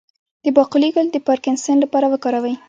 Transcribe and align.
د 0.43 0.45
باقلي 0.55 0.89
ګل 0.95 1.07
د 1.11 1.17
پارکنسن 1.27 1.75
لپاره 1.83 2.05
وکاروئ 2.13 2.55